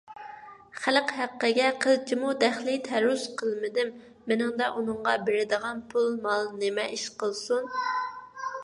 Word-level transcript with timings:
خەلق 0.83 1.11
ھەققىگە 1.17 1.67
قىلچىمۇ 1.83 2.31
دەخلى- 2.45 2.75
تەرۇز 2.89 3.27
قىلمىدىم، 3.43 3.93
مېنىڭدە 4.33 4.71
ئۇنىڭغا 4.73 5.15
بېرىدىغان 5.29 5.87
پۇل- 5.95 6.13
مال 6.27 6.53
نېمە 6.65 6.89
ئىش 6.97 7.07
قىلسۇن؟ 7.23 7.73